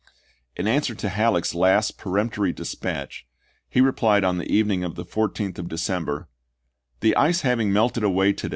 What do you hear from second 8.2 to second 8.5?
i864.